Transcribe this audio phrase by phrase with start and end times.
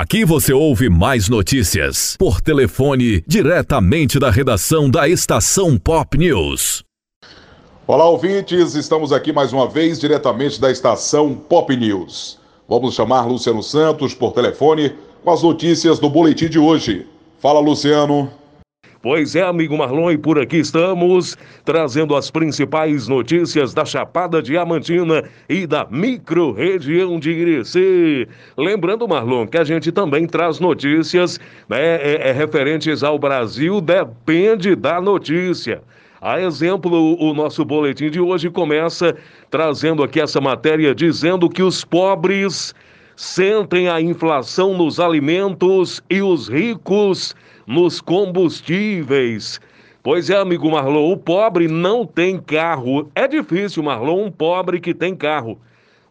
[0.00, 6.84] Aqui você ouve mais notícias por telefone diretamente da redação da Estação Pop News.
[7.84, 12.38] Olá, ouvintes, estamos aqui mais uma vez diretamente da Estação Pop News.
[12.68, 17.04] Vamos chamar Luciano Santos por telefone com as notícias do boletim de hoje.
[17.40, 18.30] Fala, Luciano.
[19.00, 25.22] Pois é, amigo Marlon, e por aqui estamos trazendo as principais notícias da Chapada Diamantina
[25.48, 28.26] e da micro-região de Irecê.
[28.56, 34.74] Lembrando, Marlon, que a gente também traz notícias né, é, é, referentes ao Brasil, depende
[34.74, 35.80] da notícia.
[36.20, 39.14] A exemplo, o nosso boletim de hoje começa
[39.48, 42.74] trazendo aqui essa matéria dizendo que os pobres
[43.14, 47.36] sentem a inflação nos alimentos e os ricos
[47.68, 49.60] nos combustíveis.
[50.02, 53.10] Pois é, amigo Marlon, o pobre não tem carro.
[53.14, 55.60] É difícil, Marlon, um pobre que tem carro.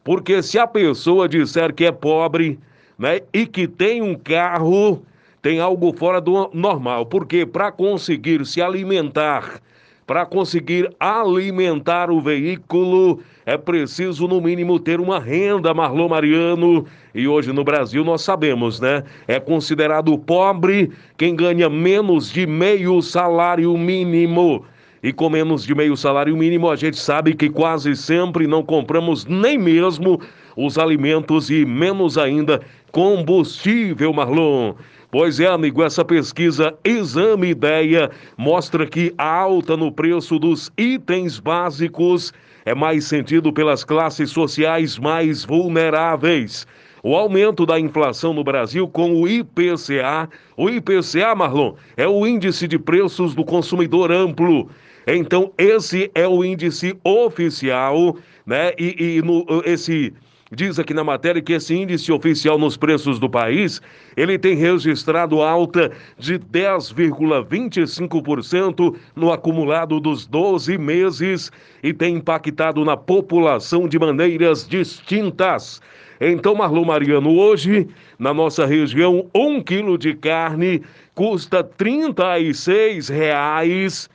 [0.04, 2.60] Porque se a pessoa disser que é pobre,
[2.98, 5.04] né, e que tem um carro,
[5.42, 7.08] tem algo fora do normal.
[7.08, 9.59] Porque para conseguir se alimentar,
[10.08, 16.86] para conseguir alimentar o veículo, é preciso, no mínimo, ter uma renda, Marlon Mariano.
[17.13, 19.03] E hoje no Brasil nós sabemos, né?
[19.28, 24.63] É considerado pobre quem ganha menos de meio salário mínimo.
[25.03, 29.25] E com menos de meio salário mínimo, a gente sabe que quase sempre não compramos
[29.25, 30.22] nem mesmo
[30.55, 32.61] os alimentos e menos ainda
[32.94, 34.73] combustível, Marlon.
[35.09, 41.39] Pois é, amigo, essa pesquisa Exame Ideia mostra que a alta no preço dos itens
[41.39, 42.33] básicos
[42.66, 46.67] é mais sentido pelas classes sociais mais vulneráveis.
[47.02, 52.67] O aumento da inflação no Brasil com o IPCA, o IPCA, Marlon, é o índice
[52.67, 54.69] de preços do consumidor amplo.
[55.08, 58.73] Então, esse é o índice oficial, né?
[58.78, 60.13] E, e no, esse
[60.50, 63.81] Diz aqui na matéria que esse índice oficial nos preços do país,
[64.16, 71.52] ele tem registrado alta de 10,25% no acumulado dos 12 meses
[71.84, 75.81] e tem impactado na população de maneiras distintas.
[76.22, 77.85] Então, Marlon Mariano, hoje,
[78.18, 80.81] na nossa região, um quilo de carne
[81.14, 84.09] custa 36 reais.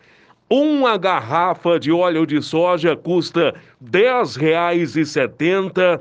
[0.48, 6.00] Uma garrafa de óleo de soja custa R$ 10,70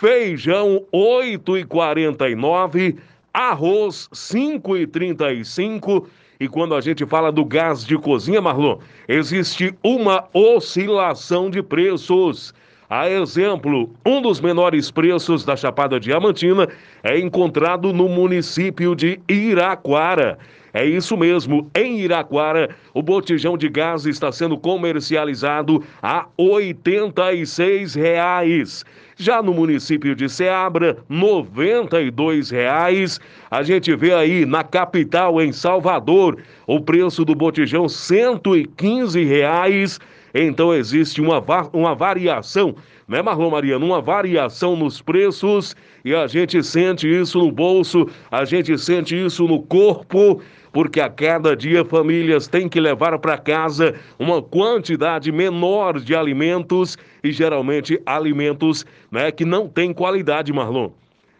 [0.00, 2.96] feijão 8,49,
[3.32, 6.06] arroz 5,35
[6.40, 8.78] e quando a gente fala do gás de cozinha, Marlon,
[9.08, 12.54] existe uma oscilação de preços.
[12.88, 16.68] A exemplo, um dos menores preços da Chapada Diamantina
[17.02, 20.38] é encontrado no município de Iraquara.
[20.72, 28.84] É isso mesmo, em Iraquara, o botijão de gás está sendo comercializado a 86 reais.
[29.16, 33.20] Já no município de Ceabra, R$ 92,00.
[33.50, 39.98] A gente vê aí na capital, em Salvador, o preço do botijão R$ 115,00.
[40.34, 41.42] Então existe uma,
[41.72, 42.74] uma variação,
[43.08, 43.86] né, Marlon Mariano?
[43.86, 45.74] Uma variação nos preços
[46.04, 50.40] e a gente sente isso no bolso, a gente sente isso no corpo
[50.72, 56.96] porque a cada dia famílias têm que levar para casa uma quantidade menor de alimentos
[57.24, 60.90] e geralmente alimentos né, que não têm qualidade, Marlon.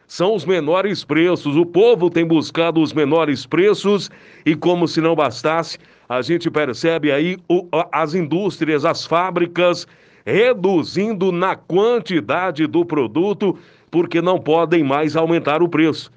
[0.07, 4.11] São os menores preços, o povo tem buscado os menores preços
[4.47, 5.77] e, como se não bastasse,
[6.09, 9.87] a gente percebe aí o, as indústrias, as fábricas
[10.29, 13.59] reduzindo na quantidade do produto
[13.91, 16.13] porque não podem mais aumentar o preço.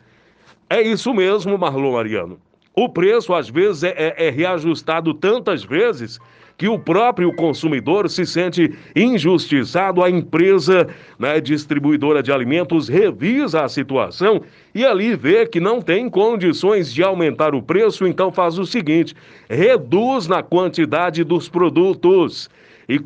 [0.69, 2.37] É isso mesmo, Marlon Mariano.
[2.75, 6.19] O preço, às vezes, é, é, é, reajustado tantas vezes
[6.57, 10.03] que o próprio consumidor se sente injustiçado.
[10.03, 14.41] A empresa né, distribuidora de alimentos revisa a situação
[14.75, 19.15] e ali vê que não tem condições de aumentar o preço, então faz o seguinte:
[19.49, 22.49] reduz na quantidade dos produtos.
[22.91, 22.99] E,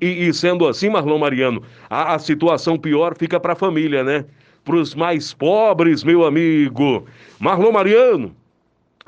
[0.00, 4.26] e, e sendo assim, Marlon Mariano, a, a situação pior fica para a família, né?
[4.64, 7.06] Para os mais pobres, meu amigo.
[7.38, 8.36] Marlon Mariano.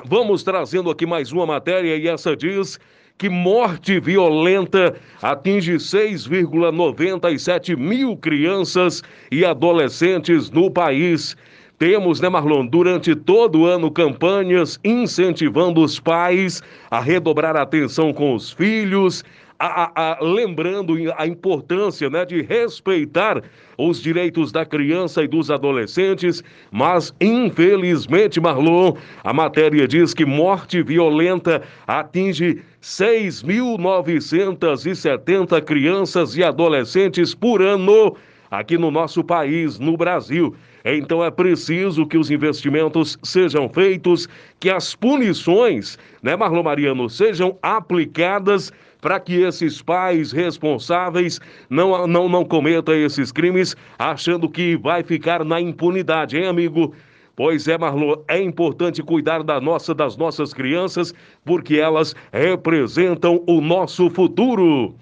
[0.04, 2.80] Vamos trazendo aqui mais uma matéria e essa diz
[3.18, 11.36] que morte violenta atinge 6,97 mil crianças e adolescentes no país.
[11.78, 18.12] Temos, né, Marlon, durante todo o ano campanhas incentivando os pais a redobrar a atenção
[18.12, 19.24] com os filhos,
[19.64, 23.40] a, a, lembrando a importância né, de respeitar
[23.78, 30.82] os direitos da criança e dos adolescentes, mas infelizmente, Marlon, a matéria diz que morte
[30.82, 38.16] violenta atinge 6.970 crianças e adolescentes por ano
[38.52, 40.54] aqui no nosso país, no Brasil.
[40.84, 44.28] Então é preciso que os investimentos sejam feitos,
[44.60, 48.70] que as punições, né, Marlon Mariano, sejam aplicadas
[49.00, 51.40] para que esses pais responsáveis
[51.70, 56.94] não, não, não cometam esses crimes achando que vai ficar na impunidade, hein, amigo?
[57.34, 63.62] Pois é, Marlon, é importante cuidar da nossa, das nossas crianças, porque elas representam o
[63.62, 64.94] nosso futuro.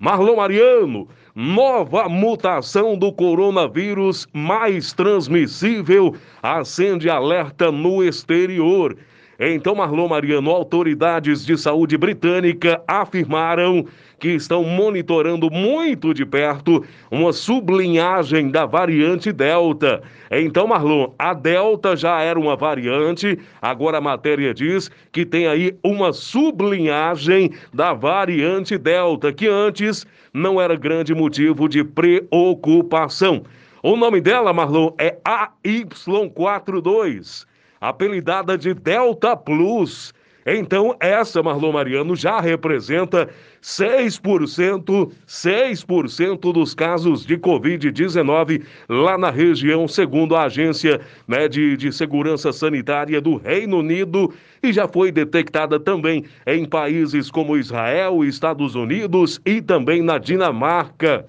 [0.00, 8.96] Marlon Mariano, nova mutação do coronavírus mais transmissível acende alerta no exterior.
[9.38, 13.84] Então, Marlon Mariano, autoridades de saúde britânica afirmaram
[14.18, 20.02] que estão monitorando muito de perto uma sublinhagem da variante Delta.
[20.30, 25.76] Então, Marlon, a Delta já era uma variante, agora a matéria diz que tem aí
[25.82, 33.42] uma sublinhagem da variante Delta, que antes não era grande motivo de preocupação.
[33.82, 35.18] O nome dela, Marlon, é
[35.64, 37.46] AY42
[37.80, 40.12] apelidada de Delta Plus.
[40.46, 43.30] Então, essa, Marlon Mariano, já representa
[43.62, 51.90] 6%, 6% dos casos de Covid-19 lá na região, segundo a Agência né, de, de
[51.90, 58.74] Segurança Sanitária do Reino Unido, e já foi detectada também em países como Israel, Estados
[58.74, 61.24] Unidos e também na Dinamarca.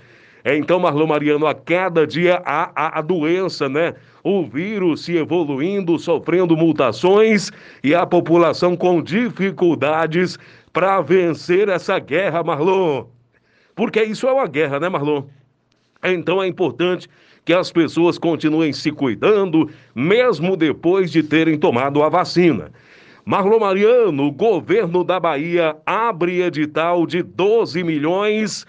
[0.45, 3.95] Então, Marlon Mariano, a cada dia a, a, a doença, né?
[4.23, 7.51] O vírus se evoluindo, sofrendo mutações
[7.83, 10.37] e a população com dificuldades
[10.71, 13.05] para vencer essa guerra, Marlon.
[13.75, 15.23] Porque isso é uma guerra, né, Marlon?
[16.03, 17.09] Então é importante
[17.43, 22.71] que as pessoas continuem se cuidando, mesmo depois de terem tomado a vacina.
[23.25, 28.65] Marlon Mariano, o governo da Bahia abre edital de 12 milhões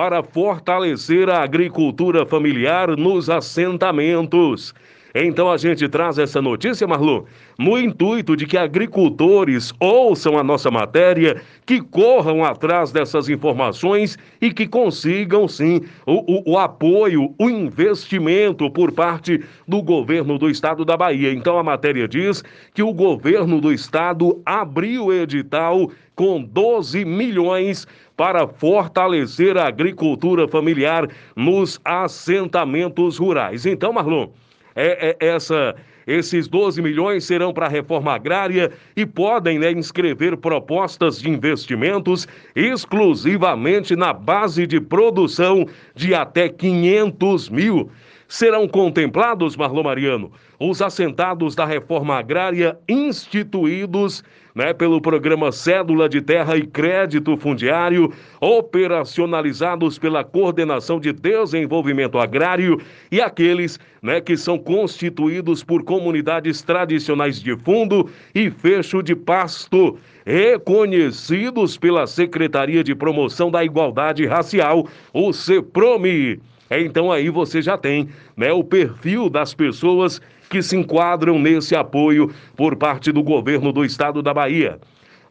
[0.00, 4.74] para fortalecer a agricultura familiar nos assentamentos.
[5.14, 7.24] Então a gente traz essa notícia, Marlon,
[7.58, 14.52] no intuito de que agricultores ouçam a nossa matéria, que corram atrás dessas informações e
[14.52, 20.84] que consigam, sim, o, o, o apoio, o investimento por parte do governo do estado
[20.84, 21.32] da Bahia.
[21.32, 27.86] Então a matéria diz que o governo do estado abriu edital com 12 milhões
[28.16, 33.64] para fortalecer a agricultura familiar nos assentamentos rurais.
[33.64, 34.28] Então, Marlon,
[34.74, 35.74] é, é essa
[36.06, 42.26] esses 12 milhões serão para a reforma agrária e podem né, inscrever propostas de investimentos
[42.56, 47.90] exclusivamente na base de produção de até 500 mil.
[48.26, 56.20] Serão contemplados, Marlon Mariano, os assentados da reforma agrária instituídos né, pelo programa Cédula de
[56.20, 62.80] Terra e Crédito Fundiário, operacionalizados pela Coordenação de Desenvolvimento Agrário
[63.10, 69.98] e aqueles né, que são constituídos por comunidades tradicionais de fundo e fecho de pasto,
[70.24, 76.40] reconhecidos pela Secretaria de Promoção da Igualdade Racial, o CEPROME.
[76.70, 82.30] Então aí você já tem né, o perfil das pessoas que se enquadram nesse apoio
[82.56, 84.78] por parte do governo do estado da Bahia.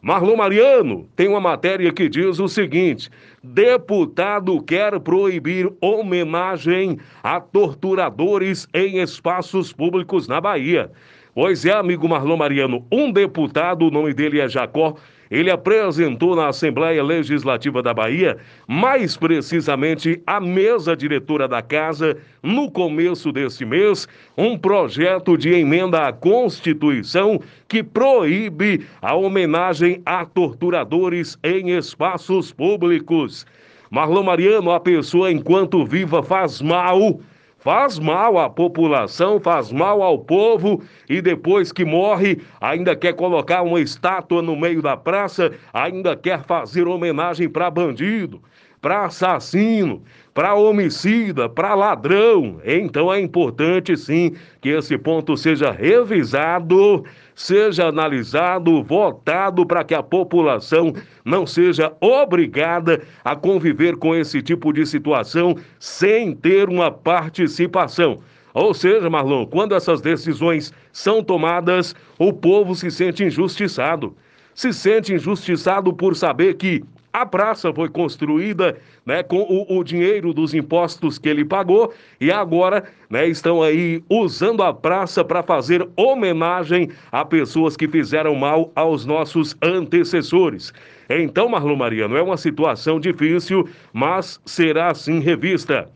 [0.02, 3.10] Marlon Mariano tem uma matéria que diz o seguinte:
[3.44, 10.90] deputado quer proibir homenagem a torturadores em espaços públicos na Bahia.
[11.36, 14.96] Pois é, amigo Marlon Mariano, um deputado, o nome dele é Jacó,
[15.30, 22.72] ele apresentou na Assembleia Legislativa da Bahia, mais precisamente a mesa diretora da casa, no
[22.72, 24.08] começo deste mês,
[24.38, 33.46] um projeto de emenda à Constituição que proíbe a homenagem a torturadores em espaços públicos.
[33.92, 37.20] Marlon Mariano, a pessoa enquanto viva faz mal
[37.60, 43.62] faz mal à população, faz mal ao povo e depois que morre, ainda quer colocar
[43.62, 48.42] uma estátua no meio da praça, ainda quer fazer homenagem para bandido,
[48.82, 50.02] para assassino,
[50.34, 52.62] para homicida, para ladrão.
[52.64, 57.04] Então é importante sim que esse ponto seja revisado,
[57.36, 60.94] seja analisado, votado para que a população
[61.26, 68.20] não seja obrigada a conviver com esse tipo de situação sem ter uma participação.
[68.54, 74.16] Ou seja, Marlon, quando essas decisões são tomadas, o povo se sente injustiçado.
[74.56, 80.34] Se sente injustiçado por saber que a praça foi construída né, com o, o, dinheiro
[80.34, 85.88] dos impostos que ele pagou e agora né, estão aí usando a praça para fazer
[85.96, 90.72] homenagem a pessoas que fizeram mal aos nossos antecessores.
[91.10, 95.90] Então, Marlon Mariano, é uma situação difícil, mas será assim revista.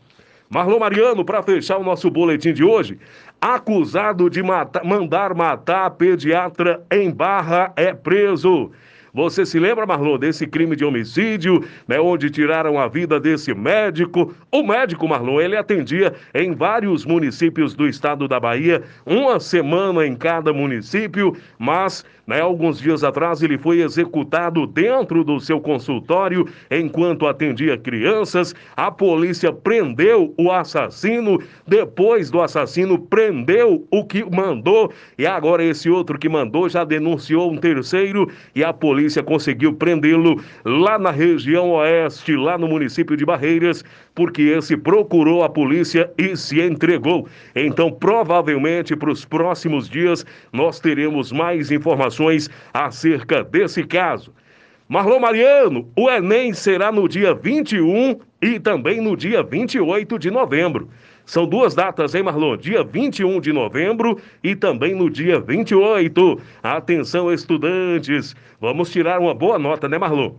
[0.50, 2.98] Marlon Mariano, para fechar o nosso boletim de hoje,
[3.40, 8.70] acusado de mandar matar pediatra em Barra é preso.
[9.14, 14.34] Você se lembra, Marlon, desse crime de homicídio, né, onde tiraram a vida desse médico?
[14.50, 20.16] O médico, Marlon, ele atendia em vários municípios do estado da Bahia, uma semana em
[20.16, 27.28] cada município, mas né, alguns dias atrás ele foi executado dentro do seu consultório enquanto
[27.28, 28.52] atendia crianças.
[28.76, 35.88] A polícia prendeu o assassino, depois do assassino prendeu o que mandou e agora esse
[35.88, 41.10] outro que mandou já denunciou um terceiro e a polícia polícia conseguiu prendê-lo lá na
[41.10, 43.84] região oeste, lá no município de Barreiras,
[44.14, 47.28] porque esse procurou a polícia e se entregou.
[47.54, 54.32] Então, provavelmente, para os próximos dias, nós teremos mais informações acerca desse caso.
[54.88, 60.90] Marlon Mariano, o Enem será no dia 21 e também no dia 28 de novembro.
[61.24, 62.58] São duas datas, hein, Marlon?
[62.58, 66.38] Dia 21 de novembro e também no dia 28.
[66.62, 68.36] Atenção, estudantes.
[68.60, 70.32] Vamos tirar uma boa nota, né, Marlon?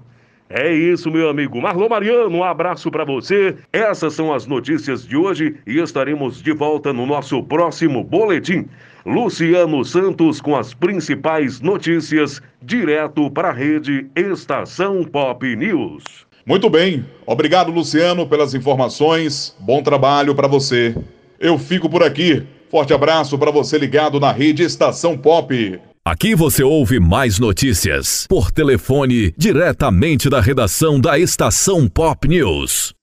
[0.48, 1.60] É isso, meu amigo.
[1.60, 3.56] Marlon Mariano, um abraço para você.
[3.74, 8.68] Essas são as notícias de hoje e estaremos de volta no nosso próximo boletim.
[9.04, 16.28] Luciano Santos com as principais notícias, direto para a rede Estação Pop News.
[16.46, 17.04] Muito bem.
[17.25, 19.56] Obrigado, Luciano, pelas informações.
[19.60, 20.96] Bom trabalho para você.
[21.40, 22.44] Eu fico por aqui.
[22.70, 25.80] Forte abraço para você ligado na rede Estação Pop.
[26.06, 32.94] Aqui você ouve mais notícias por telefone diretamente da redação da Estação Pop News.